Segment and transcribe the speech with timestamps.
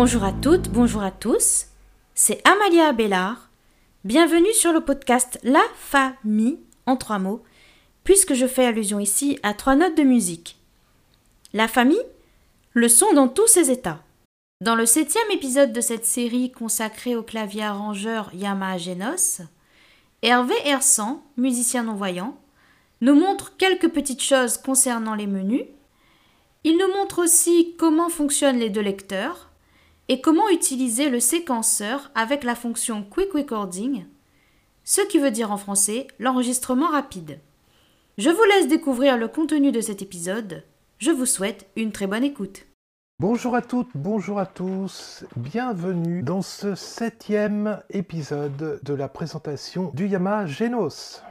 [0.00, 1.66] Bonjour à toutes, bonjour à tous.
[2.14, 3.50] C'est Amalia Abélard.
[4.04, 7.42] Bienvenue sur le podcast La Famille en trois mots,
[8.04, 10.56] puisque je fais allusion ici à trois notes de musique.
[11.52, 12.00] La famille,
[12.74, 13.98] le son dans tous ses états.
[14.60, 19.40] Dans le septième épisode de cette série consacrée au clavier arrangeur Yamaha Genos,
[20.22, 22.38] Hervé Hersan, musicien non-voyant,
[23.00, 25.64] nous montre quelques petites choses concernant les menus.
[26.62, 29.47] Il nous montre aussi comment fonctionnent les deux lecteurs
[30.08, 34.06] et comment utiliser le séquenceur avec la fonction Quick Recording,
[34.84, 37.40] ce qui veut dire en français l'enregistrement rapide.
[38.16, 40.64] Je vous laisse découvrir le contenu de cet épisode.
[40.98, 42.64] Je vous souhaite une très bonne écoute.
[43.20, 50.06] Bonjour à toutes, bonjour à tous, bienvenue dans ce septième épisode de la présentation du
[50.06, 51.22] Yamaha Genos.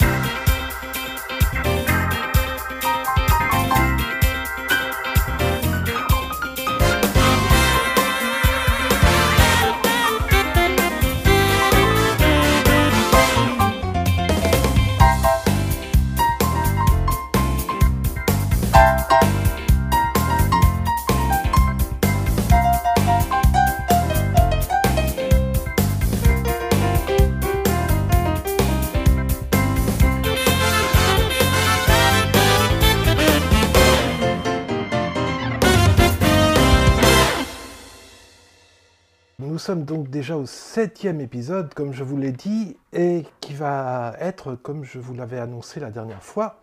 [39.68, 44.56] Sommes donc déjà au septième épisode, comme je vous l'ai dit, et qui va être,
[44.56, 46.62] comme je vous l'avais annoncé la dernière fois,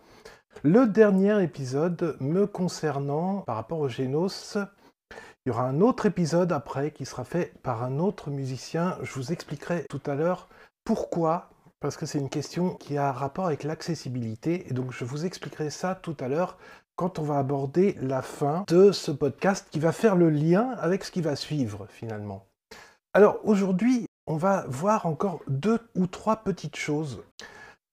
[0.63, 4.57] le dernier épisode me concernant par rapport au Genos.
[5.45, 8.97] Il y aura un autre épisode après qui sera fait par un autre musicien.
[9.03, 10.47] Je vous expliquerai tout à l'heure
[10.83, 15.27] pourquoi, parce que c'est une question qui a rapport avec l'accessibilité, et donc je vous
[15.27, 16.57] expliquerai ça tout à l'heure
[16.95, 21.03] quand on va aborder la fin de ce podcast qui va faire le lien avec
[21.03, 22.47] ce qui va suivre finalement.
[23.15, 27.23] Alors aujourd'hui, on va voir encore deux ou trois petites choses.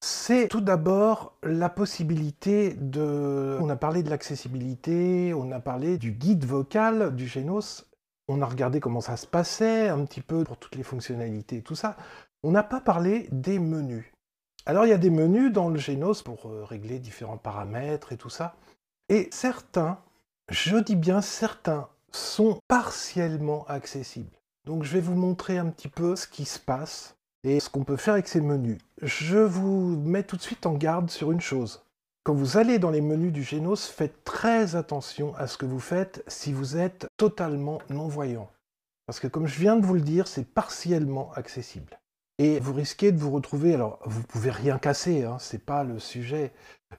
[0.00, 3.56] C'est tout d'abord la possibilité de...
[3.60, 7.86] On a parlé de l'accessibilité, on a parlé du guide vocal du Genos,
[8.26, 11.62] on a regardé comment ça se passait un petit peu pour toutes les fonctionnalités et
[11.62, 11.96] tout ça.
[12.42, 14.12] On n'a pas parlé des menus.
[14.66, 18.16] Alors il y a des menus dans le Genos pour euh, régler différents paramètres et
[18.16, 18.56] tout ça.
[19.08, 20.00] Et certains,
[20.50, 24.36] je dis bien certains, sont partiellement accessibles.
[24.64, 27.82] Donc je vais vous montrer un petit peu ce qui se passe et ce qu'on
[27.82, 28.78] peut faire avec ces menus.
[29.00, 31.82] Je vous mets tout de suite en garde sur une chose.
[32.22, 35.80] Quand vous allez dans les menus du Genos, faites très attention à ce que vous
[35.80, 38.48] faites si vous êtes totalement non-voyant.
[39.06, 41.98] Parce que comme je viens de vous le dire, c'est partiellement accessible.
[42.38, 45.98] Et vous risquez de vous retrouver, alors vous pouvez rien casser, hein, c'est pas le
[45.98, 46.52] sujet,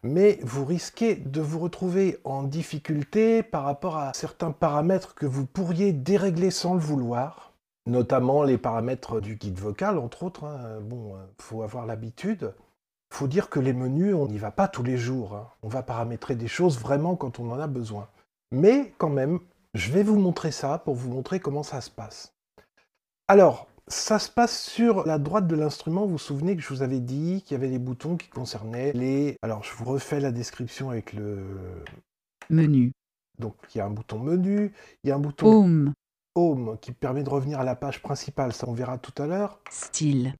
[0.03, 5.45] mais vous risquez de vous retrouver en difficulté par rapport à certains paramètres que vous
[5.45, 7.52] pourriez dérégler sans le vouloir
[7.85, 10.45] notamment les paramètres du guide vocal, entre autres.
[10.45, 10.79] Hein.
[10.81, 12.53] Bon, euh, faut avoir l'habitude.
[13.11, 15.35] faut dire que les menus, on n'y va pas tous les jours.
[15.35, 15.49] Hein.
[15.61, 18.07] On va paramétrer des choses vraiment quand on en a besoin.
[18.51, 19.39] Mais quand même,
[19.73, 22.33] je vais vous montrer ça pour vous montrer comment ça se passe.
[23.27, 26.05] Alors, ça se passe sur la droite de l'instrument.
[26.05, 28.93] Vous vous souvenez que je vous avais dit qu'il y avait les boutons qui concernaient
[28.93, 29.37] les...
[29.41, 31.43] Alors, je vous refais la description avec le...
[32.49, 32.93] Menu.
[33.39, 34.71] Donc, il y a un bouton menu,
[35.03, 35.93] il y a un bouton Home.
[36.35, 39.59] Home qui permet de revenir à la page principale, ça on verra tout à l'heure.
[39.69, 40.35] Style.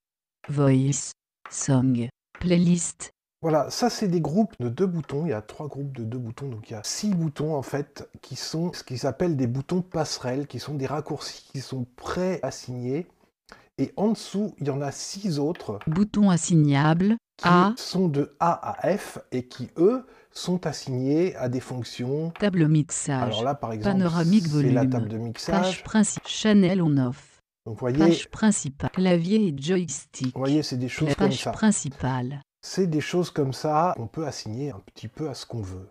[0.50, 1.12] Voice.
[1.50, 2.08] Song.
[2.40, 3.12] Playlist.
[3.42, 6.18] Voilà, ça c'est des groupes de deux boutons, il y a trois groupes de deux
[6.18, 9.48] boutons, donc il y a six boutons en fait qui sont ce qu'ils appellent des
[9.48, 13.06] boutons passerelles, qui sont des raccourcis qui sont pré-assignés.
[13.78, 17.18] Et en dessous, il y en a six autres Bouton assignable.
[17.44, 22.32] Qui sont de A à F et qui eux sont assignés à des fonctions.
[22.40, 23.22] Table mixage.
[23.22, 24.90] Alors là par exemple, Panoramique c'est la volume.
[24.90, 25.84] table de Page mixage.
[25.84, 26.28] principale.
[26.32, 26.78] Channel.
[26.80, 26.96] Donc
[27.66, 28.90] vous voyez, Page principale.
[28.92, 30.34] Clavier et joystick.
[30.34, 31.52] vous voyez c'est des choses La comme page ça.
[31.52, 32.42] principale.
[32.62, 35.90] C'est des choses comme ça qu'on peut assigner un petit peu à ce qu'on veut.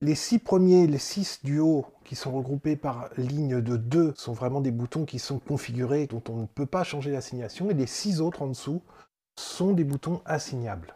[0.00, 4.32] Les six premiers, les six du haut, qui sont regroupés par ligne de 2, sont
[4.34, 7.86] vraiment des boutons qui sont configurés, dont on ne peut pas changer l'assignation, et les
[7.86, 8.82] six autres en dessous
[9.38, 10.94] sont des boutons assignables.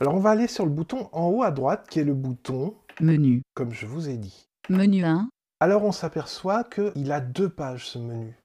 [0.00, 2.74] Alors on va aller sur le bouton en haut à droite, qui est le bouton,
[3.00, 3.42] Menu.
[3.54, 4.48] comme je vous ai dit.
[4.68, 5.28] Menu 1.
[5.60, 8.36] Alors on s'aperçoit qu'il a deux pages ce menu,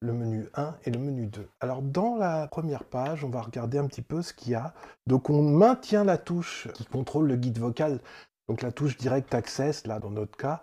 [0.00, 1.48] le menu 1 et le menu 2.
[1.60, 4.74] Alors dans la première page, on va regarder un petit peu ce qu'il y a.
[5.06, 8.00] Donc on maintient la touche qui contrôle le guide vocal,
[8.48, 10.62] donc la touche Direct Access, là dans notre cas.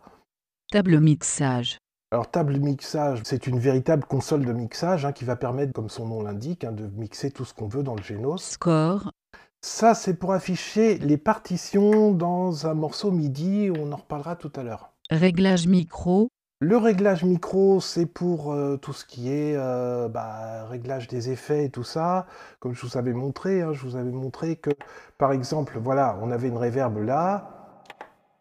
[0.72, 1.78] Table mixage.
[2.10, 6.08] Alors table mixage, c'est une véritable console de mixage hein, qui va permettre, comme son
[6.08, 8.38] nom l'indique, hein, de mixer tout ce qu'on veut dans le Genos.
[8.38, 9.12] Score.
[9.62, 14.64] Ça, c'est pour afficher les partitions dans un morceau MIDI, on en reparlera tout à
[14.64, 14.94] l'heure.
[15.10, 16.30] Réglage micro.
[16.62, 21.66] Le réglage micro, c'est pour euh, tout ce qui est euh, bah, réglage des effets
[21.66, 22.26] et tout ça.
[22.60, 24.72] Comme je vous avais montré, hein, je vous avais montré que,
[25.18, 27.57] par exemple, voilà, on avait une reverb là.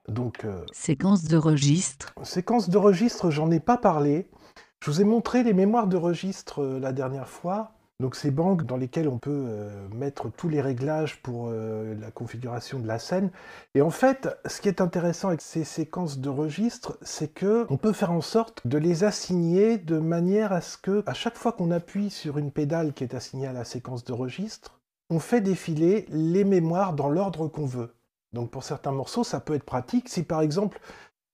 [0.09, 2.15] Donc, euh, Séquence de registre.
[2.23, 4.29] séquence de registre, j'en ai pas parlé.
[4.83, 7.73] Je vous ai montré les mémoires de registre euh, la dernière fois.
[7.99, 12.79] Donc ces banques dans lesquelles on peut euh, mettre tous les réglages pour la configuration
[12.79, 13.31] de la scène.
[13.75, 17.79] Et en fait, ce qui est intéressant avec ces séquences de registre, c'est que on
[17.79, 21.53] peut faire en sorte de les assigner de manière à ce que, à chaque fois
[21.53, 25.41] qu'on appuie sur une pédale qui est assignée à la séquence de registre, on fait
[25.41, 27.96] défiler les mémoires dans l'ordre qu'on veut.
[28.37, 30.11] Donc pour certains morceaux, ça peut être pratique.
[30.11, 30.79] Si par exemple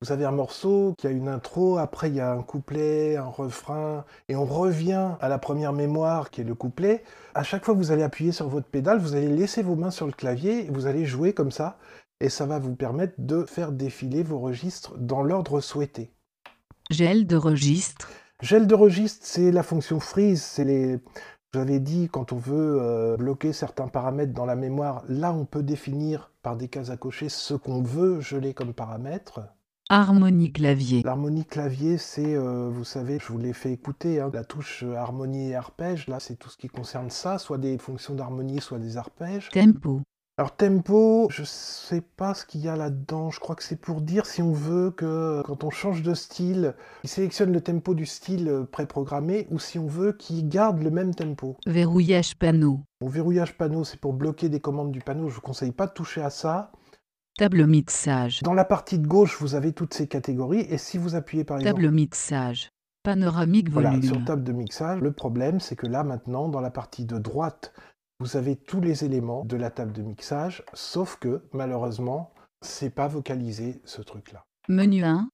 [0.01, 3.27] vous avez un morceau qui a une intro, après il y a un couplet, un
[3.27, 7.03] refrain, et on revient à la première mémoire qui est le couplet.
[7.35, 9.91] À chaque fois que vous allez appuyer sur votre pédale, vous allez laisser vos mains
[9.91, 11.77] sur le clavier et vous allez jouer comme ça,
[12.21, 16.13] et ça va vous permettre de faire défiler vos registres dans l'ordre souhaité.
[16.89, 18.09] Gel de registre.
[18.41, 20.99] Gel de registre, c'est la fonction freeze, c'est les.
[21.55, 25.35] Je vous avais dit, quand on veut euh, bloquer certains paramètres dans la mémoire, là
[25.35, 29.41] on peut définir par des cases à cocher ce qu'on veut geler comme paramètres.
[29.91, 31.03] Harmonie clavier.
[31.05, 34.95] L'harmonie clavier, c'est, euh, vous savez, je vous l'ai fait écouter, hein, la touche euh,
[34.95, 38.79] harmonie et arpège, là c'est tout ce qui concerne ça, soit des fonctions d'harmonie, soit
[38.79, 39.51] des arpèges.
[39.51, 40.01] Tempo.
[40.43, 44.01] Alors tempo, je sais pas ce qu'il y a là-dedans, je crois que c'est pour
[44.01, 46.75] dire si on veut que quand on change de style,
[47.05, 50.91] il sélectionne le tempo du style euh, préprogrammé ou si on veut qu'il garde le
[50.91, 51.57] même tempo.
[51.65, 52.81] Verrouillage panneau.
[53.03, 55.93] Mon verrouillage panneau, c'est pour bloquer des commandes du panneau, je vous conseille pas de
[55.93, 56.73] toucher à ça.
[57.39, 58.41] Table mixage.
[58.43, 61.59] Dans la partie de gauche, vous avez toutes ces catégories et si vous appuyez par
[61.59, 62.73] exemple Table mixage.
[63.05, 64.05] Panoramique Voilà, volume.
[64.05, 65.01] sur table de mixage.
[65.01, 67.73] Le problème, c'est que là, maintenant, dans la partie de droite,
[68.23, 73.09] vous avez tous les éléments de la table de mixage, sauf que, malheureusement, c'est pas
[73.09, 74.45] vocalisé, ce truc-là.
[74.69, 75.29] Menu 1.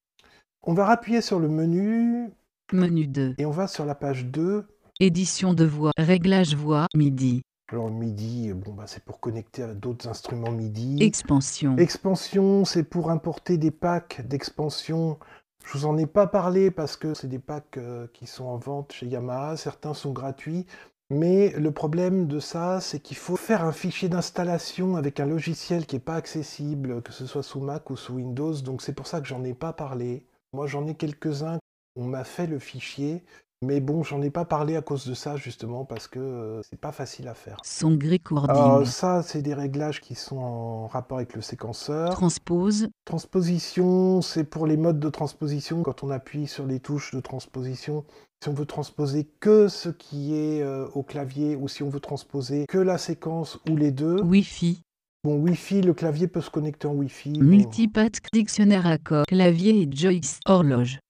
[0.62, 2.30] On va appuyer sur le menu
[2.72, 3.34] Menu 2.
[3.36, 4.66] et on va sur la page 2.
[5.00, 5.92] Édition de voix.
[5.98, 6.86] Réglage voix.
[6.94, 7.42] MIDI.
[7.70, 11.02] Alors, MIDI, bon, bah, c'est pour connecter à d'autres instruments MIDI.
[11.02, 11.76] Expansion.
[11.76, 15.18] Expansion, c'est pour importer des packs d'expansion.
[15.66, 18.56] Je vous en ai pas parlé parce que c'est des packs euh, qui sont en
[18.56, 19.58] vente chez Yamaha.
[19.58, 20.64] Certains sont gratuits.
[21.10, 25.86] Mais le problème de ça, c'est qu'il faut faire un fichier d'installation avec un logiciel
[25.86, 28.60] qui n'est pas accessible, que ce soit sous Mac ou sous Windows.
[28.60, 30.26] Donc c'est pour ça que j'en ai pas parlé.
[30.52, 31.58] Moi, j'en ai quelques-uns.
[31.96, 33.24] On m'a fait le fichier.
[33.60, 36.80] Mais bon, j'en ai pas parlé à cause de ça, justement, parce que euh, c'est
[36.80, 37.58] pas facile à faire.
[37.64, 38.54] Son gris coordine.
[38.54, 42.10] Alors ça, c'est des réglages qui sont en rapport avec le séquenceur.
[42.10, 42.88] Transpose.
[43.04, 45.82] Transposition, c'est pour les modes de transposition.
[45.82, 48.04] Quand on appuie sur les touches de transposition,
[48.40, 51.98] si on veut transposer que ce qui est euh, au clavier ou si on veut
[51.98, 54.22] transposer que la séquence ou les deux.
[54.22, 54.82] Wi-Fi.
[55.24, 57.32] Bon, Wi-Fi, le clavier peut se connecter en Wi-Fi.
[57.32, 57.44] Bon.
[57.44, 58.20] Multipath.
[58.32, 59.26] Dictionnaire accord.
[59.26, 60.42] Clavier et joystick.
[60.46, 61.00] Horloge.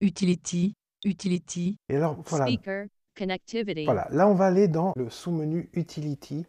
[0.00, 0.72] Utility.
[1.04, 1.76] Utility.
[1.88, 2.46] Et alors, voilà.
[2.46, 2.86] Speaker,
[3.16, 3.84] connectivity.
[3.84, 6.46] Voilà, là on va aller dans le sous-menu Utility.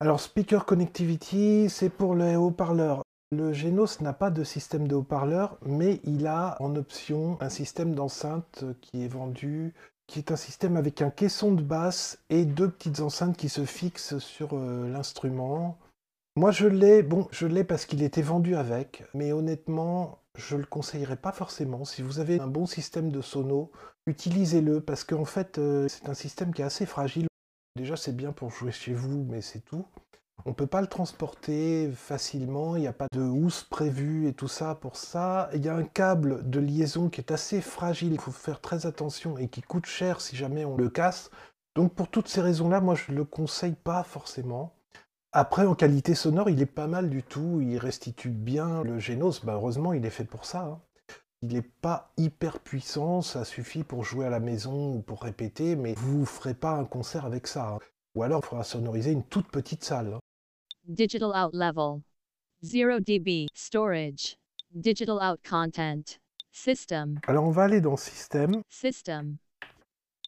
[0.00, 3.02] Alors Speaker Connectivity, c'est pour les haut-parleurs.
[3.30, 7.94] Le Genos n'a pas de système de haut-parleurs, mais il a en option un système
[7.94, 9.74] d'enceinte qui est vendu,
[10.08, 13.64] qui est un système avec un caisson de basse et deux petites enceintes qui se
[13.64, 15.78] fixent sur euh, l'instrument.
[16.34, 20.64] Moi je l'ai, bon, je l'ai parce qu'il était vendu avec, mais honnêtement, je le
[20.64, 21.84] conseillerais pas forcément.
[21.84, 23.70] Si vous avez un bon système de sono,
[24.06, 27.26] utilisez-le parce qu'en fait, euh, c'est un système qui est assez fragile.
[27.76, 29.86] Déjà, c'est bien pour jouer chez vous, mais c'est tout.
[30.44, 34.48] On peut pas le transporter facilement, il n'y a pas de housse prévue et tout
[34.48, 35.48] ça pour ça.
[35.54, 38.86] Il y a un câble de liaison qui est assez fragile, il faut faire très
[38.86, 41.30] attention et qui coûte cher si jamais on le casse.
[41.76, 44.74] Donc pour toutes ces raisons-là, moi je le conseille pas forcément.
[45.32, 49.44] Après, en qualité sonore, il est pas mal du tout, il restitue bien le Genos,
[49.44, 50.64] bah, heureusement il est fait pour ça.
[50.64, 50.80] hein.
[51.40, 55.74] Il n'est pas hyper puissant, ça suffit pour jouer à la maison ou pour répéter,
[55.74, 57.70] mais vous ne ferez pas un concert avec ça.
[57.70, 57.78] hein.
[58.14, 60.12] Ou alors il faudra sonoriser une toute petite salle.
[60.14, 60.18] hein.
[60.86, 62.02] Digital out level.
[62.62, 64.36] 0 dB storage.
[64.70, 66.18] Digital out content.
[66.52, 67.18] System.
[67.26, 68.62] Alors on va aller dans Système.
[68.68, 69.36] System.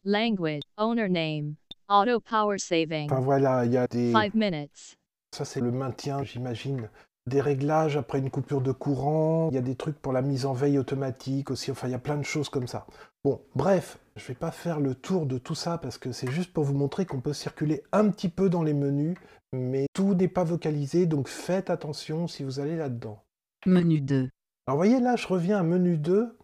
[0.03, 0.63] Language.
[0.77, 1.55] Owner name.
[1.89, 3.05] Auto power saving.
[3.11, 4.11] Enfin voilà, il y a des...
[4.11, 4.97] 5 minutes.
[5.35, 6.89] Ça, c'est le maintien, j'imagine,
[7.27, 9.49] des réglages après une coupure de courant.
[9.51, 11.71] Il y a des trucs pour la mise en veille automatique aussi.
[11.71, 12.85] Enfin, il y a plein de choses comme ça.
[13.23, 16.31] Bon, bref, je ne vais pas faire le tour de tout ça parce que c'est
[16.31, 19.17] juste pour vous montrer qu'on peut circuler un petit peu dans les menus,
[19.51, 23.21] mais tout n'est pas vocalisé, donc faites attention si vous allez là-dedans.
[23.65, 24.29] Menu 2.
[24.67, 26.37] Alors, vous voyez, là, je reviens à menu 2,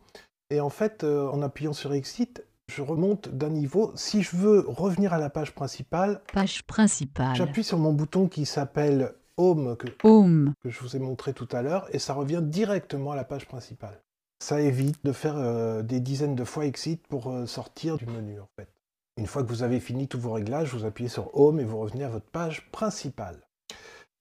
[0.50, 3.92] et en fait, euh, en appuyant sur Exit, je remonte d'un niveau.
[3.96, 7.36] Si je veux revenir à la page principale, Page principale.
[7.36, 10.54] j'appuie sur mon bouton qui s'appelle Home, que Home.
[10.63, 13.46] que je vous ai montré tout à l'heure, et ça revient directement à la page
[13.46, 14.01] principale.
[14.40, 18.40] Ça évite de faire euh, des dizaines de fois exit pour euh, sortir du menu
[18.40, 18.70] en fait.
[19.18, 21.78] Une fois que vous avez fini tous vos réglages, vous appuyez sur Home et vous
[21.78, 23.38] revenez à votre page principale.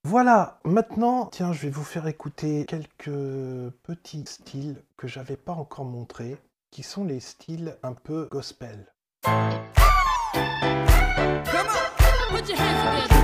[0.05, 5.85] Voilà, maintenant, tiens, je vais vous faire écouter quelques petits styles que j'avais pas encore
[5.85, 6.37] montrés,
[6.71, 8.93] qui sont les styles un peu gospel.
[9.25, 9.33] Le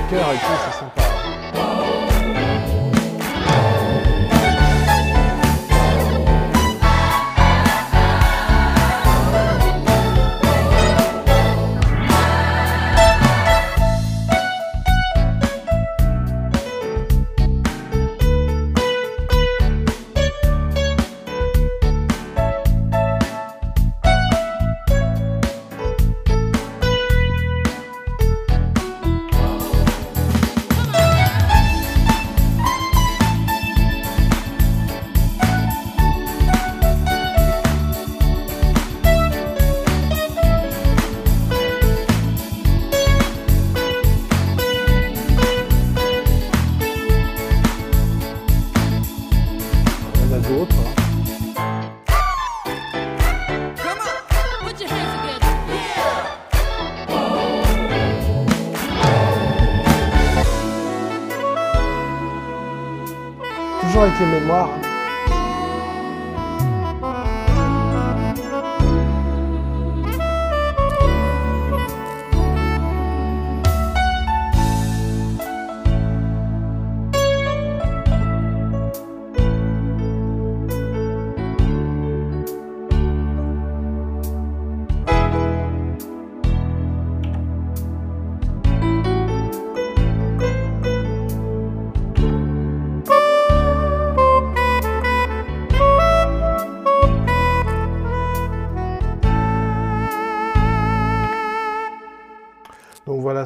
[0.09, 1.01] cœur et tout, c'est sympa.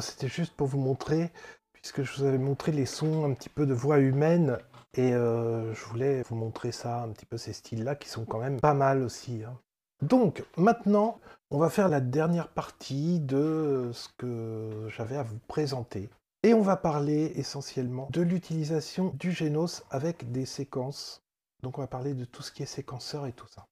[0.02, 1.32] C'était juste pour vous montrer,
[1.72, 4.58] puisque je vous avais montré les sons un petit peu de voix humaine,
[4.94, 8.38] et euh, je voulais vous montrer ça, un petit peu ces styles-là, qui sont quand
[8.38, 9.42] même pas mal aussi.
[9.44, 9.58] hein.
[10.02, 11.18] Donc maintenant,
[11.50, 16.10] on va faire la dernière partie de ce que j'avais à vous présenter.
[16.42, 21.22] Et on va parler essentiellement de l'utilisation du Genos avec des séquences.
[21.62, 23.64] Donc on va parler de tout ce qui est séquenceur et tout ça.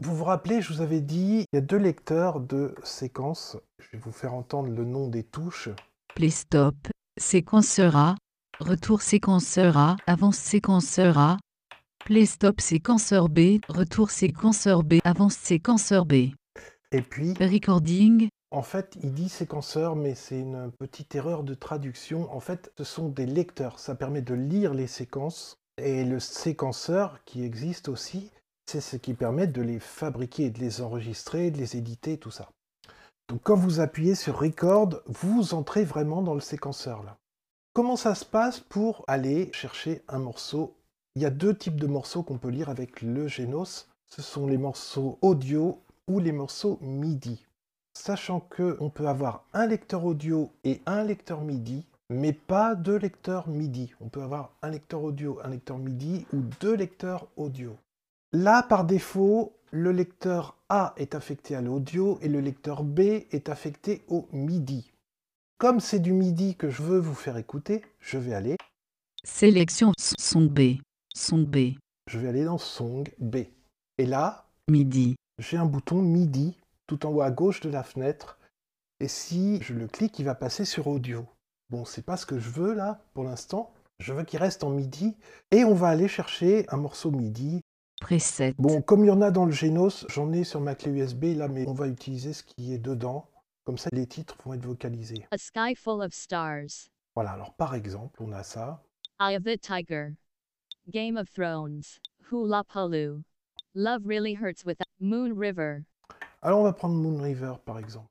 [0.00, 3.56] Vous vous rappelez, je vous avais dit, il y a deux lecteurs de séquences.
[3.78, 5.68] Je vais vous faire entendre le nom des touches.
[6.14, 6.76] Play stop,
[7.18, 8.16] séquenceur A,
[8.60, 11.36] retour séquenceur A, avance séquenceur A,
[12.04, 16.14] play stop séquenceur B, retour séquenceur B, avance séquenceur B,
[16.90, 22.30] Et puis, recording, en fait, il dit séquenceur, mais c'est une petite erreur de traduction.
[22.34, 23.78] En fait, ce sont des lecteurs.
[23.78, 25.56] Ça permet de lire les séquences.
[25.78, 28.30] Et le séquenceur qui existe aussi,
[28.72, 32.48] c'est ce qui permet de les fabriquer, de les enregistrer, de les éditer, tout ça.
[33.28, 37.18] Donc quand vous appuyez sur Record, vous entrez vraiment dans le séquenceur là.
[37.74, 40.74] Comment ça se passe pour aller chercher un morceau?
[41.16, 43.90] Il y a deux types de morceaux qu'on peut lire avec le Genos.
[44.08, 47.44] Ce sont les morceaux audio ou les morceaux MIDI.
[47.92, 52.96] Sachant que on peut avoir un lecteur audio et un lecteur MIDI, mais pas deux
[52.96, 53.92] lecteurs MIDI.
[54.00, 57.76] On peut avoir un lecteur audio, un lecteur MIDI ou deux lecteurs audio.
[58.32, 63.48] Là, par défaut, le lecteur A est affecté à l'audio et le lecteur B est
[63.48, 64.90] affecté au MIDI.
[65.58, 68.56] Comme c'est du MIDI que je veux vous faire écouter, je vais aller,
[69.24, 70.78] sélection s- son B,
[71.14, 71.74] son B,
[72.08, 73.36] je vais aller dans Song B.
[73.98, 78.38] Et là, midi, j'ai un bouton MIDI tout en haut à gauche de la fenêtre.
[78.98, 81.26] Et si je le clique, il va passer sur audio.
[81.70, 83.72] Bon, c'est pas ce que je veux là pour l'instant.
[83.98, 85.16] Je veux qu'il reste en MIDI.
[85.50, 87.61] Et on va aller chercher un morceau MIDI.
[88.02, 90.90] Preset, Bon, comme il y en a dans le Genos, j'en ai sur ma clé
[90.90, 93.28] USB là, mais on va utiliser ce qui est dedans.
[93.64, 95.24] Comme ça, les titres vont être vocalisés.
[95.30, 96.90] A sky full of stars.
[97.14, 98.82] Voilà, alors par exemple, on a ça.
[99.20, 100.16] Eye of the Tiger.
[100.90, 102.00] Game of Thrones.
[102.30, 103.22] Hula Palu.
[103.74, 105.84] Love really hurts with Moon River.
[106.42, 108.08] Alors on va prendre Moon River par exemple.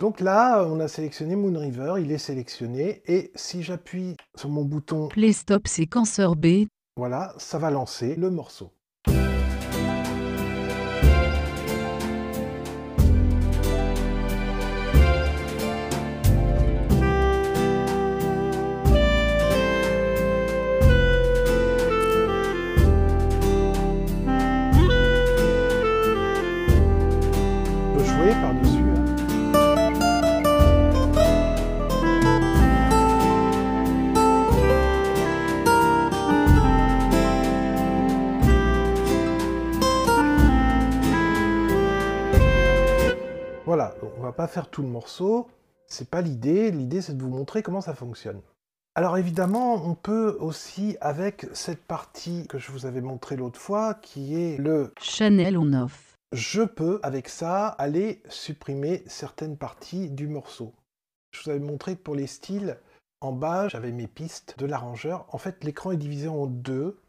[0.00, 4.64] Donc là, on a sélectionné Moon River, il est sélectionné, et si j'appuie sur mon
[4.64, 8.70] bouton, play stop séquenceur B, voilà, ça va lancer le morceau.
[28.40, 28.82] par-dessus.
[28.82, 29.18] Euh.
[43.64, 45.46] Voilà, donc on va pas faire tout le morceau,
[45.86, 48.40] c'est pas l'idée, l'idée c'est de vous montrer comment ça fonctionne.
[48.94, 53.94] Alors évidemment, on peut aussi, avec cette partie que je vous avais montrée l'autre fois,
[53.94, 60.28] qui est le Chanel on off je peux, avec ça, aller supprimer certaines parties du
[60.28, 60.74] morceau.
[61.32, 62.78] Je vous avais montré pour les styles,
[63.20, 65.26] en bas, j'avais mes pistes de l'arrangeur.
[65.32, 67.00] En fait, l'écran est divisé en deux.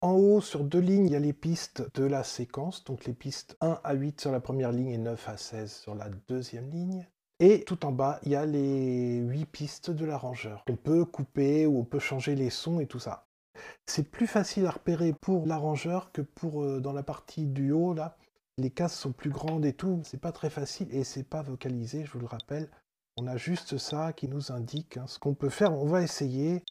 [0.00, 3.12] En haut, sur deux lignes, il y a les pistes de la séquence, donc les
[3.12, 6.68] pistes 1 à 8 sur la première ligne et 9 à 16 sur la deuxième
[6.68, 7.06] ligne.
[7.38, 10.64] Et tout en bas, il y a les 8 pistes de l'arrangeur.
[10.68, 13.28] On peut couper ou on peut changer les sons et tout ça.
[13.86, 17.94] C'est plus facile à repérer pour l'arrangeur que pour euh, dans la partie du haut
[17.94, 18.16] là.
[18.58, 22.04] Les cases sont plus grandes et tout, c'est pas très facile et c'est pas vocalisé,
[22.04, 22.68] je vous le rappelle.
[23.16, 25.72] On a juste ça qui nous indique hein, ce qu'on peut faire.
[25.72, 26.62] On va essayer.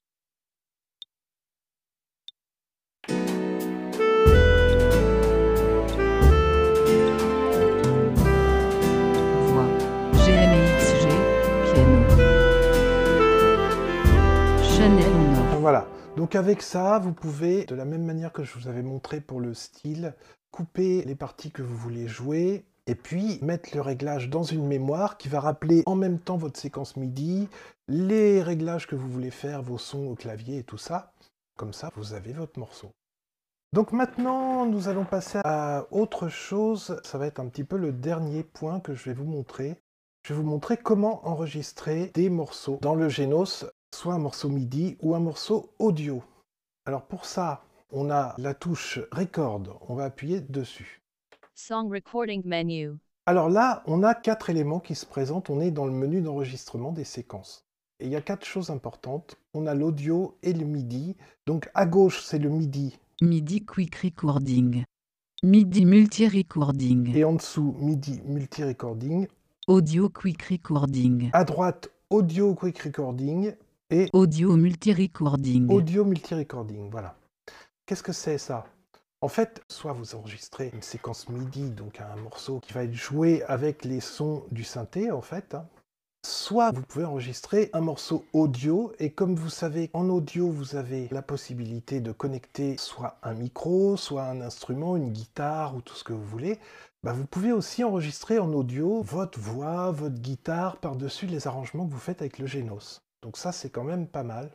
[15.59, 15.87] Voilà.
[16.17, 19.39] Donc avec ça, vous pouvez, de la même manière que je vous avais montré pour
[19.39, 20.15] le style,
[20.51, 25.17] couper les parties que vous voulez jouer et puis mettre le réglage dans une mémoire
[25.17, 27.47] qui va rappeler en même temps votre séquence MIDI,
[27.87, 31.13] les réglages que vous voulez faire, vos sons au clavier et tout ça.
[31.57, 32.91] Comme ça, vous avez votre morceau.
[33.73, 36.99] Donc maintenant, nous allons passer à autre chose.
[37.03, 39.77] Ça va être un petit peu le dernier point que je vais vous montrer.
[40.27, 43.65] Je vais vous montrer comment enregistrer des morceaux dans le Genos,
[43.95, 46.21] soit un morceau MIDI ou un morceau audio.
[46.85, 49.63] Alors pour ça, on a la touche Record.
[49.87, 51.01] On va appuyer dessus.
[51.53, 52.93] Song recording menu.
[53.25, 55.49] Alors là, on a quatre éléments qui se présentent.
[55.49, 57.65] On est dans le menu d'enregistrement des séquences.
[57.99, 59.37] Et il y a quatre choses importantes.
[59.53, 61.15] On a l'audio et le MIDI.
[61.45, 62.97] Donc à gauche, c'est le MIDI.
[63.21, 64.83] MIDI Quick Recording.
[65.43, 67.15] MIDI Multi Recording.
[67.15, 69.27] Et en dessous, MIDI multi-recording.
[69.67, 71.29] Audio Quick Recording.
[71.33, 73.53] À droite, audio quick recording.
[73.89, 75.69] Et Audio Multi Recording.
[75.69, 76.89] audio multi-recording.
[76.89, 77.15] Voilà.
[77.91, 78.63] Qu'est-ce que c'est ça?
[79.19, 83.43] En fait, soit vous enregistrez une séquence MIDI, donc un morceau qui va être joué
[83.43, 85.55] avec les sons du synthé, en fait.
[85.55, 85.67] hein.
[86.25, 91.09] Soit vous pouvez enregistrer un morceau audio, et comme vous savez, en audio, vous avez
[91.11, 96.05] la possibilité de connecter soit un micro, soit un instrument, une guitare ou tout ce
[96.05, 96.59] que vous voulez.
[97.03, 101.91] Bah, vous pouvez aussi enregistrer en audio votre voix, votre guitare par-dessus les arrangements que
[101.91, 103.01] vous faites avec le Genos.
[103.21, 104.49] Donc ça, c'est quand même pas mal.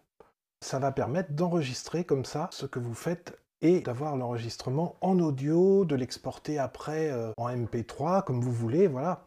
[0.66, 5.84] Ça va permettre d'enregistrer comme ça ce que vous faites et d'avoir l'enregistrement en audio,
[5.84, 9.22] de l'exporter après euh, en MP3 comme vous voulez, voilà.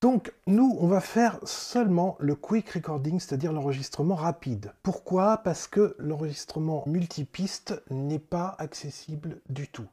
[0.00, 4.72] Donc nous, on va faire seulement le quick recording, c'est-à-dire l'enregistrement rapide.
[4.82, 5.36] Pourquoi?
[5.44, 9.88] Parce que l'enregistrement multipiste n'est pas accessible du tout.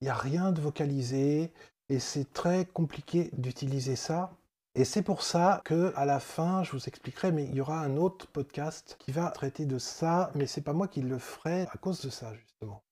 [0.00, 1.52] Il n'y a rien de vocalisé
[1.90, 4.32] et c'est très compliqué d'utiliser ça.
[4.78, 7.80] Et c'est pour ça que à la fin, je vous expliquerai, mais il y aura
[7.80, 11.62] un autre podcast qui va traiter de ça, mais c'est pas moi qui le ferai
[11.62, 12.84] à cause de ça justement.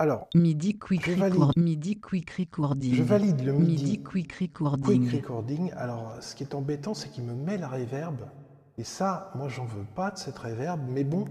[0.00, 1.34] Alors, MIDI Quick Je valide.
[1.34, 1.52] Record.
[1.56, 2.92] MIDI Quick Recording.
[2.92, 5.12] je valide le MIDI MIDI Quick Quick Recording.
[5.14, 5.72] Recording.
[5.76, 8.16] Alors, ce qui est embêtant, c'est qu'il me met la reverb.
[8.76, 10.80] Et ça, moi, j'en veux pas de cette reverb.
[10.88, 11.24] Mais bon,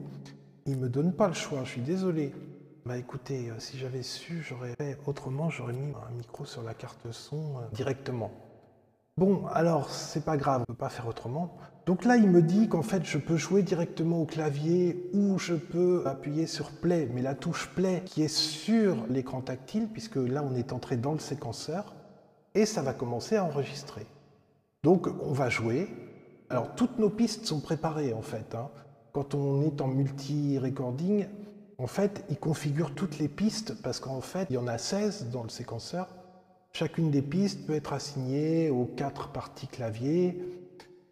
[0.66, 1.66] il me donne pas le choix.
[1.66, 2.34] Je suis désolé.
[2.86, 5.50] Bah écoutez, euh, si j'avais su, j'aurais fait autrement.
[5.50, 8.32] J'aurais mis un micro sur la carte son euh, directement.
[9.18, 11.58] Bon, alors, c'est pas grave, on peut pas faire autrement.
[11.88, 15.56] Donc là, il me dit qu'en fait, je peux jouer directement au clavier ou je
[15.56, 20.44] peux appuyer sur play, mais la touche play qui est sur l'écran tactile, puisque là,
[20.44, 21.96] on est entré dans le séquenceur,
[22.54, 24.06] et ça va commencer à enregistrer.
[24.84, 25.88] Donc, on va jouer.
[26.52, 28.54] Alors, toutes nos pistes sont préparées, en fait.
[28.54, 28.70] hein.
[29.14, 31.26] Quand on est en multi-recording,
[31.80, 35.32] en fait, il configure toutes les pistes, parce qu'en fait, il y en a 16
[35.32, 36.08] dans le séquenceur.
[36.80, 40.40] Chacune des pistes peut être assignée aux quatre parties clavier,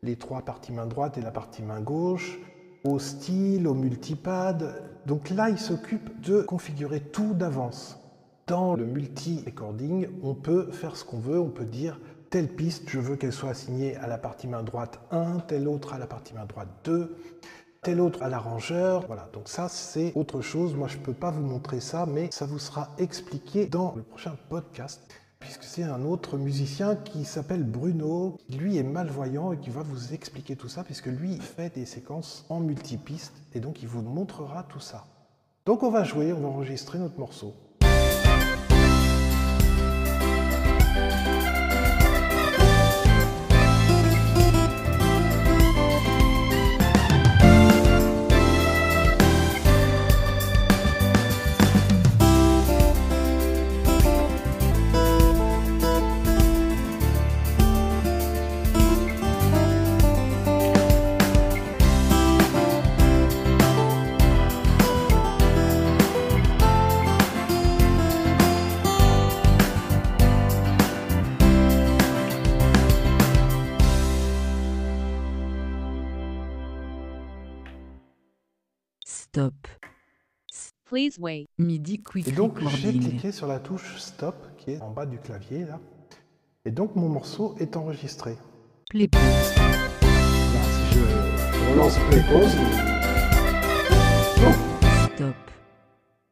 [0.04, 2.38] les trois parties main droite et la partie main gauche,
[2.84, 4.84] au style, au multipad.
[5.08, 8.00] Donc là, il s'occupe de configurer tout d'avance.
[8.46, 12.00] Dans le multi-recording, on peut faire ce qu'on veut, on peut dire
[12.30, 15.96] telle piste, je veux qu'elle soit assignée à la partie main droite 1, telle autre
[15.96, 17.18] à la partie main droite 2,
[17.82, 19.08] telle autre à l'arrangeur.
[19.08, 20.76] Voilà, donc ça c'est autre chose.
[20.76, 24.04] Moi je ne peux pas vous montrer ça, mais ça vous sera expliqué dans le
[24.04, 25.02] prochain podcast
[25.46, 29.84] puisque c'est un autre musicien qui s'appelle Bruno, qui lui est malvoyant et qui va
[29.84, 34.02] vous expliquer tout ça, puisque lui fait des séquences en multipiste, et donc il vous
[34.02, 35.06] montrera tout ça.
[35.68, 37.54] Donc on va jouer, on va enregistrer notre morceau.
[80.96, 81.46] Please wait.
[81.58, 85.18] MIDI Quick Et donc j'ai cliqué sur la touche Stop qui est en bas du
[85.18, 85.82] clavier là.
[86.64, 88.38] Et donc mon morceau est enregistré.
[88.90, 89.22] Play pause.
[89.22, 89.82] Là,
[90.72, 92.56] si je relance Play Pause.
[95.16, 95.36] Stop.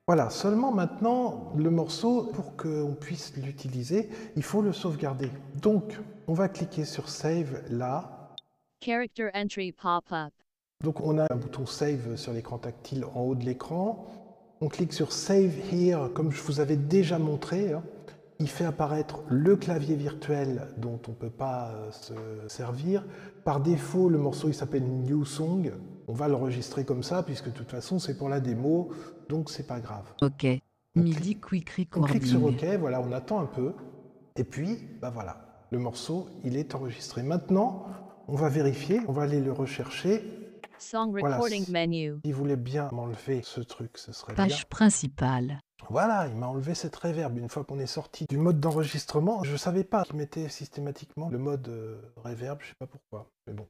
[0.07, 5.29] Voilà, seulement maintenant, le morceau, pour qu'on puisse l'utiliser, il faut le sauvegarder.
[5.61, 8.33] Donc, on va cliquer sur Save là.
[8.81, 10.31] Character entry pop-up.
[10.81, 14.22] Donc, on a un bouton Save sur l'écran tactile en haut de l'écran.
[14.63, 17.73] On clique sur Save Here, comme je vous avais déjà montré.
[17.73, 17.83] hein.
[18.39, 22.13] Il fait apparaître le clavier virtuel dont on ne peut pas euh, se
[22.47, 23.03] servir.
[23.43, 25.73] Par défaut, le morceau il s'appelle New Song.
[26.07, 28.87] On va l'enregistrer comme ça, puisque de toute façon, c'est pour la démo,
[29.27, 30.05] donc c'est pas grave.
[30.21, 30.47] OK.
[30.95, 32.41] On MIDI Quick On clique sur.
[32.45, 33.73] OK, voilà, on attend un peu.
[34.37, 37.21] Et puis, bah voilà, le morceau, il est enregistré.
[37.21, 37.87] Maintenant,
[38.29, 40.23] on va vérifier, on va aller le rechercher.
[40.83, 42.19] Song recording menu.
[42.23, 44.63] Il voulait bien m'enlever ce truc, ce serait Page bien.
[44.69, 45.59] principale.
[45.89, 47.37] Voilà, il m'a enlevé cette reverb.
[47.37, 51.37] Une fois qu'on est sorti du mode d'enregistrement, je savais pas qu'il mettait systématiquement le
[51.37, 53.67] mode euh, reverb, je sais pas pourquoi, mais bon.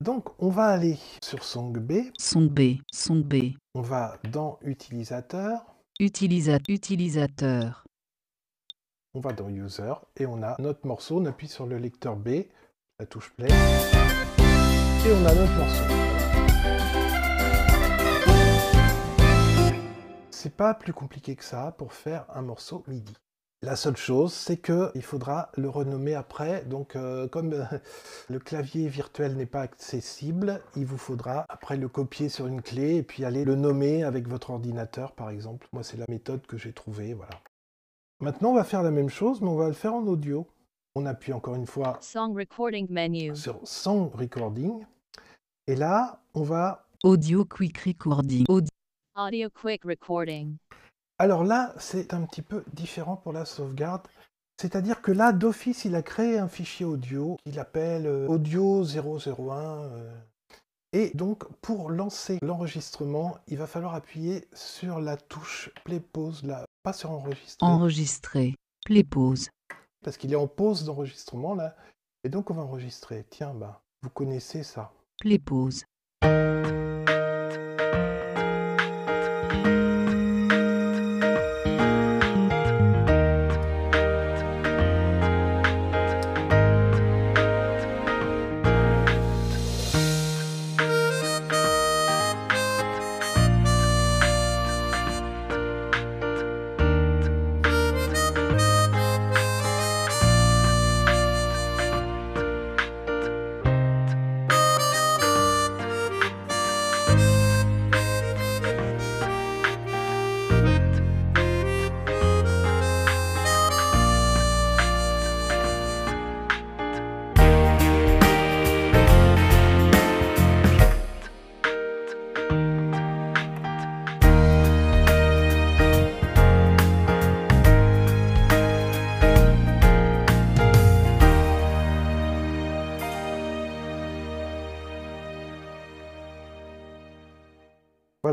[0.00, 2.78] Donc, on va aller sur Song B, Son B.
[2.92, 3.54] Son B.
[3.74, 5.64] on va dans Utilisateur,
[6.00, 7.84] Utilisa utilisateur.
[9.14, 12.44] on va dans User, et on a notre morceau, on appuie sur le lecteur B,
[12.98, 13.48] la touche Play,
[15.06, 15.84] et on a notre morceau.
[20.30, 23.14] C'est pas plus compliqué que ça pour faire un morceau MIDI.
[23.62, 26.64] La seule chose, c'est que il faudra le renommer après.
[26.64, 27.64] Donc, euh, comme euh,
[28.28, 32.96] le clavier virtuel n'est pas accessible, il vous faudra après le copier sur une clé
[32.96, 35.66] et puis aller le nommer avec votre ordinateur, par exemple.
[35.72, 37.14] Moi, c'est la méthode que j'ai trouvée.
[37.14, 37.40] Voilà.
[38.20, 40.46] Maintenant, on va faire la même chose, mais on va le faire en audio.
[40.94, 43.34] On appuie encore une fois Song recording menu.
[43.34, 44.84] sur Song Recording.
[45.66, 46.86] Et là, on va.
[47.02, 48.44] Audio Quick Recording.
[48.48, 48.68] Audio.
[49.16, 50.56] Audio quick recording.
[51.18, 54.02] Alors là, c'est un petit peu différent pour la sauvegarde.
[54.60, 59.84] C'est-à-dire que là, d'office, il a créé un fichier audio qu'il appelle euh, audio 001.
[59.84, 60.12] euh.
[60.92, 66.64] Et donc, pour lancer l'enregistrement, il va falloir appuyer sur la touche play pause, là,
[66.82, 68.54] pas sur enregistrer, Enregistré.
[68.84, 69.48] Play pause.
[70.04, 71.76] parce qu'il est en pause d'enregistrement là.
[72.24, 73.24] Et donc, on va enregistrer.
[73.30, 74.92] Tiens, bah, vous connaissez ça.
[75.24, 75.86] Play pause.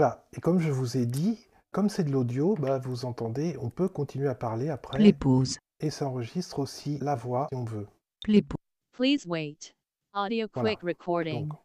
[0.01, 0.25] Voilà.
[0.33, 1.37] Et comme je vous ai dit,
[1.71, 4.97] comme c'est de l'audio, bah, vous entendez, on peut continuer à parler après.
[4.97, 5.59] Play pause.
[5.79, 7.85] Et ça enregistre aussi la voix si on veut.
[8.23, 8.57] Play pause.
[8.93, 9.75] Please wait.
[10.15, 10.75] Audio Voilà.
[10.75, 11.49] quick recording.
[11.49, 11.59] Donc,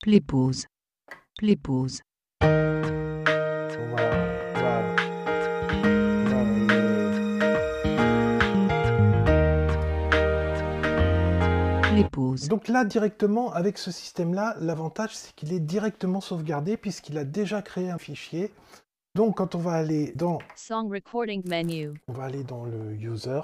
[0.00, 0.64] Play pause.
[1.38, 2.02] Play pause.
[2.40, 3.88] voilà.
[3.88, 4.39] voilà.
[12.48, 17.62] Donc là, directement, avec ce système-là, l'avantage, c'est qu'il est directement sauvegardé puisqu'il a déjà
[17.62, 18.52] créé un fichier.
[19.14, 21.92] Donc quand on va aller dans, Song recording menu.
[22.06, 23.40] on va aller dans le user,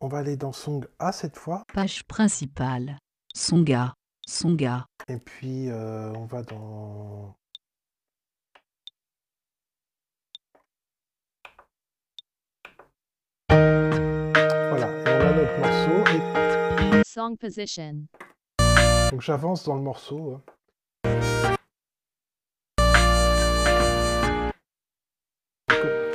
[0.00, 2.98] on va aller dans Song A cette fois, Page principale.
[3.34, 3.94] Songa.
[4.26, 4.86] Songa.
[5.08, 7.34] et puis euh, on va dans
[17.14, 18.08] Song position.
[19.12, 20.34] donc j'avance dans le morceau.
[20.34, 21.54] hein.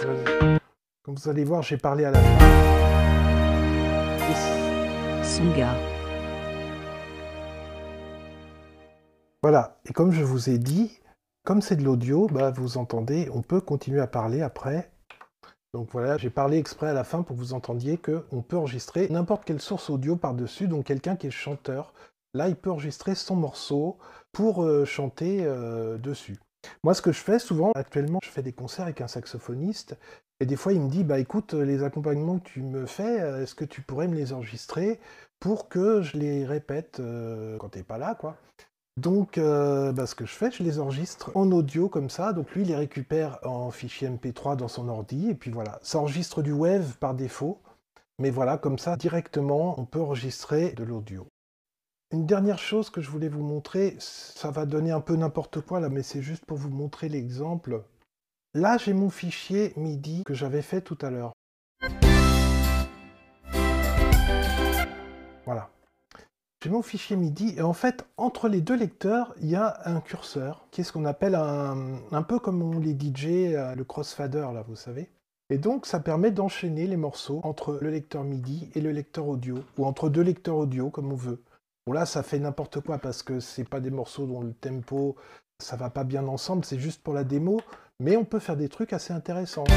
[0.01, 2.39] Comme- vous allez voir, j'ai parlé à la fin.
[5.23, 5.73] Songa.
[9.41, 10.99] Voilà, et comme je vous ai dit,
[11.45, 14.91] comme c'est de l'audio, bah, vous entendez, on peut continuer à parler après.
[15.73, 19.08] Donc voilà, j'ai parlé exprès à la fin pour que vous entendiez qu'on peut enregistrer
[19.10, 21.93] n'importe quelle source audio par-dessus, donc quelqu'un qui est chanteur.
[22.34, 23.97] Là, il peut enregistrer son morceau
[24.32, 26.39] pour euh, chanter euh, dessus.
[26.84, 29.95] Moi, ce que je fais souvent, actuellement, je fais des concerts avec un saxophoniste,
[30.41, 33.43] et des fois, il me dit, bah écoute, les accompagnements que tu me fais, euh,
[33.43, 34.99] est-ce que tu pourrais me les enregistrer
[35.39, 38.38] pour que je les répète euh, quand t'es pas là, quoi?
[38.99, 42.33] Donc, euh, bah, ce que je fais, je les enregistre en audio comme ça.
[42.33, 45.29] Donc, lui, il les récupère en fichier MP3 dans son ordi.
[45.29, 47.62] Et puis voilà, ça enregistre du web par défaut.
[48.19, 51.25] Mais voilà, comme ça, directement, on peut enregistrer de l'audio.
[52.12, 55.79] Une dernière chose que je voulais vous montrer, ça va donner un peu n'importe quoi
[55.79, 57.83] là, mais c'est juste pour vous montrer l'exemple.
[58.53, 61.31] Là, j'ai mon fichier MIDI que j'avais fait tout à l'heure.
[65.45, 65.69] Voilà.
[66.61, 70.01] J'ai mon fichier MIDI et en fait, entre les deux lecteurs, il y a un
[70.01, 74.45] curseur qui est ce qu'on appelle un, un peu comme les DJ, euh, le crossfader
[74.53, 75.09] là, vous savez.
[75.49, 79.59] Et donc, ça permet d'enchaîner les morceaux entre le lecteur MIDI et le lecteur audio,
[79.77, 81.41] ou entre deux lecteurs audio, comme on veut.
[81.87, 85.15] Bon là, ça fait n'importe quoi parce que c'est pas des morceaux dont le tempo,
[85.59, 87.61] ça va pas bien ensemble, c'est juste pour la démo,
[88.01, 89.63] mais on peut faire des trucs assez intéressants.
[89.67, 89.73] Vous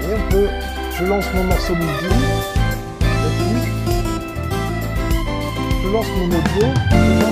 [0.00, 0.48] voyez, on peut,
[0.92, 2.62] je lance mon morceau MIDI,
[5.82, 7.22] je lance mon audio et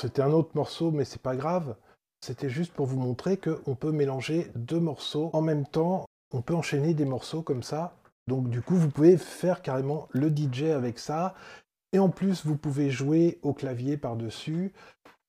[0.00, 1.76] c'était un autre morceau, mais c'est pas grave.
[2.24, 6.06] C'était juste pour vous montrer qu'on peut mélanger deux morceaux en même temps.
[6.32, 7.99] On peut enchaîner des morceaux comme ça.
[8.26, 11.34] Donc du coup, vous pouvez faire carrément le DJ avec ça.
[11.92, 14.72] Et en plus, vous pouvez jouer au clavier par-dessus.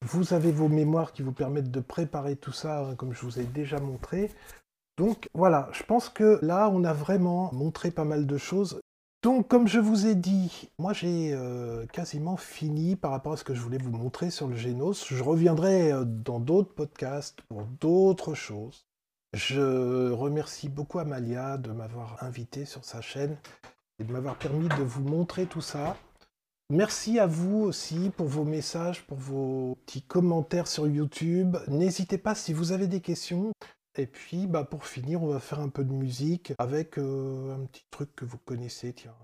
[0.03, 3.39] Vous avez vos mémoires qui vous permettent de préparer tout ça, hein, comme je vous
[3.39, 4.31] ai déjà montré.
[4.97, 8.79] Donc voilà, je pense que là, on a vraiment montré pas mal de choses.
[9.23, 13.43] Donc, comme je vous ai dit, moi j'ai euh, quasiment fini par rapport à ce
[13.43, 15.05] que je voulais vous montrer sur le Génos.
[15.07, 18.87] Je reviendrai euh, dans d'autres podcasts pour d'autres choses.
[19.33, 23.37] Je remercie beaucoup Amalia de m'avoir invité sur sa chaîne
[23.99, 25.95] et de m'avoir permis de vous montrer tout ça.
[26.69, 31.57] Merci à vous aussi pour vos messages, pour vos petits commentaires sur YouTube.
[31.67, 33.51] N'hésitez pas si vous avez des questions.
[33.95, 37.65] Et puis, bah, pour finir, on va faire un peu de musique avec euh, un
[37.65, 39.15] petit truc que vous connaissez, tiens.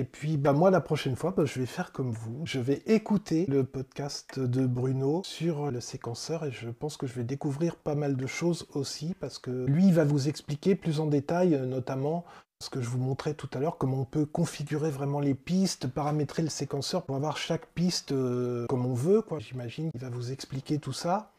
[0.00, 2.40] Et puis, bah, moi, la prochaine fois, bah, je vais faire comme vous.
[2.46, 7.12] Je vais écouter le podcast de Bruno sur le séquenceur et je pense que je
[7.12, 11.06] vais découvrir pas mal de choses aussi parce que lui, va vous expliquer plus en
[11.06, 12.24] détail, euh, notamment
[12.62, 15.86] ce que je vous montrais tout à l'heure, comment on peut configurer vraiment les pistes,
[15.86, 19.22] paramétrer le séquenceur pour avoir chaque piste euh, comme on veut.
[19.38, 21.30] J'imagine qu'il va vous expliquer tout ça.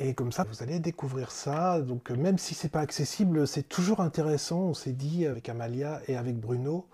[0.00, 1.82] Et comme ça, vous allez découvrir ça.
[1.82, 4.60] Donc euh, même si c'est pas accessible, c'est toujours intéressant.
[4.60, 6.86] On s'est dit avec Amalia et avec Bruno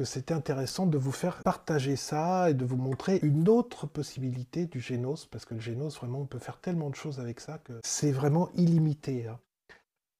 [0.00, 4.64] que c'était intéressant de vous faire partager ça et de vous montrer une autre possibilité
[4.64, 7.58] du Génos, parce que le Génos, vraiment, on peut faire tellement de choses avec ça
[7.58, 9.26] que c'est vraiment illimité.
[9.26, 9.38] Hein.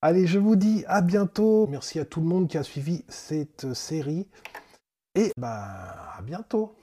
[0.02, 1.66] Allez, je vous dis à bientôt.
[1.66, 4.28] Merci à tout le monde qui a suivi cette série.
[5.14, 6.74] Et bah, à bientôt.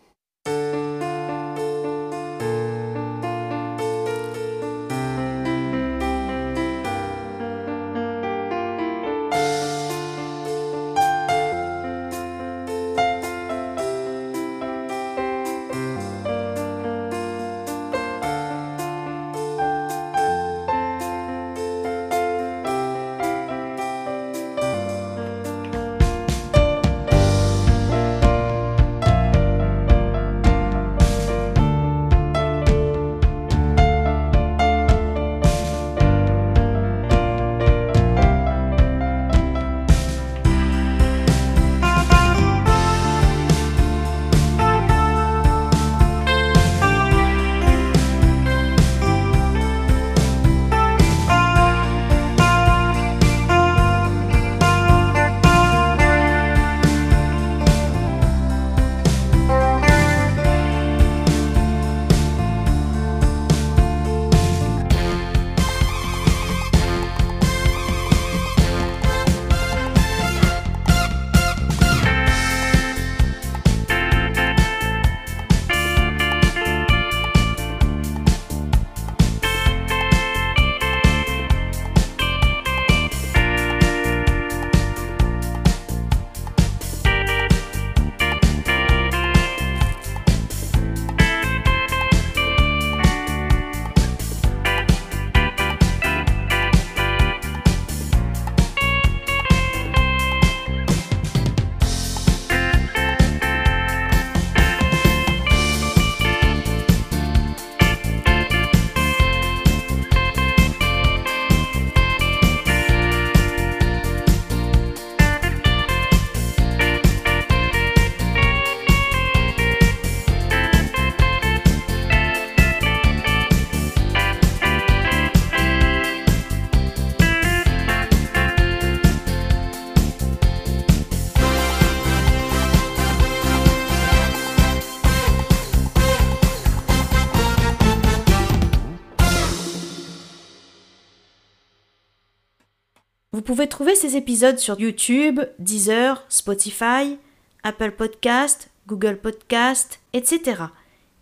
[143.48, 147.18] Pouvez trouver ces épisodes sur YouTube, Deezer, Spotify,
[147.64, 150.64] Apple Podcast, Google Podcast, etc.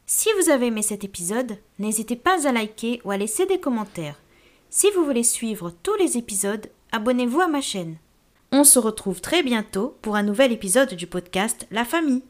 [0.07, 4.19] Si vous avez aimé cet épisode, n'hésitez pas à liker ou à laisser des commentaires.
[4.71, 7.97] Si vous voulez suivre tous les épisodes, abonnez-vous à ma chaîne.
[8.51, 12.23] On se retrouve très bientôt pour un nouvel épisode du podcast La famille.